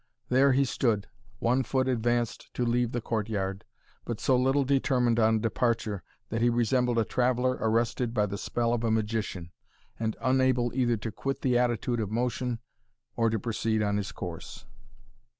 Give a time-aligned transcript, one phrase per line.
[0.29, 1.05] There he stood,
[1.37, 3.63] one foot advanced to leave the court yard,
[4.03, 8.73] but so little determined on departure, that he resembled a traveller arrested by the spell
[8.73, 9.51] of a magician,
[9.99, 12.57] and unable either to quit the attitude of motion,
[13.15, 14.65] or to proceed on his course.